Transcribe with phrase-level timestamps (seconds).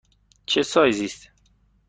[0.45, 1.27] چه سایزی است؟